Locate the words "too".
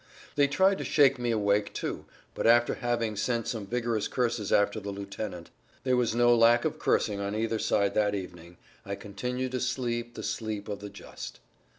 1.75-2.05